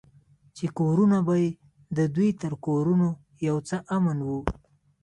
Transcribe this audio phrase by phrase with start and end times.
[0.57, 1.49] چې کورونه به يې
[1.97, 3.07] د دوى تر کورونو
[3.47, 4.39] يو څه امن وو.